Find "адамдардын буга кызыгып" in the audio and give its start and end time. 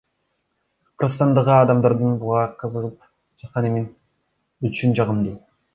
1.57-3.07